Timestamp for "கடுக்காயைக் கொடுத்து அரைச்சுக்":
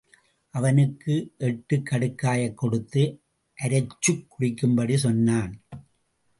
1.77-4.27